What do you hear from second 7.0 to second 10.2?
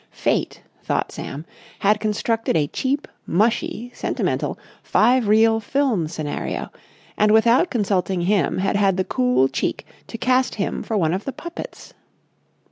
and without consulting him had had the cool cheek to